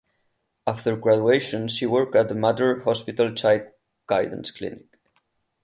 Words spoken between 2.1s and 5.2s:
at the Mater Hospital Child Guidance Clinic.